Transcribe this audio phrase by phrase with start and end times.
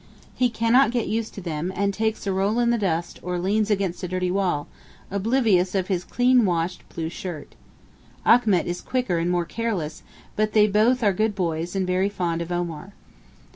[0.33, 3.69] He cannot get used to them, and takes a roll in the dust, or leans
[3.69, 4.67] against a dirty wall,
[5.11, 7.53] oblivious of his clean washed blue shirt.
[8.25, 10.01] Achmet is quicker and more careless,
[10.35, 12.93] but they both are good boys and very fond of Omar.